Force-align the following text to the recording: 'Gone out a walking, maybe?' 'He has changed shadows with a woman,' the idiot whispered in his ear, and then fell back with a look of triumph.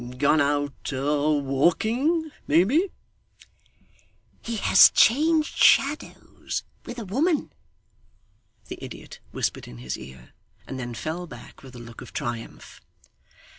'Gone 0.17 0.41
out 0.41 0.91
a 0.91 1.29
walking, 1.31 2.31
maybe?' 2.47 2.89
'He 4.41 4.55
has 4.55 4.89
changed 4.89 5.55
shadows 5.55 6.63
with 6.87 6.97
a 6.97 7.05
woman,' 7.05 7.53
the 8.65 8.83
idiot 8.83 9.19
whispered 9.29 9.67
in 9.67 9.77
his 9.77 9.99
ear, 9.99 10.33
and 10.65 10.79
then 10.79 10.95
fell 10.95 11.27
back 11.27 11.61
with 11.61 11.75
a 11.75 11.77
look 11.77 12.01
of 12.01 12.13
triumph. 12.13 12.81